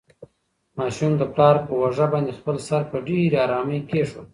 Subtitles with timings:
[0.77, 4.27] ماشوم د پلار په اوږه باندې خپل سر په ډېرې ارامۍ کېښود.